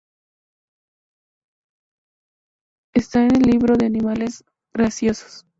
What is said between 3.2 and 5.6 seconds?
en el libro de animales graciosos.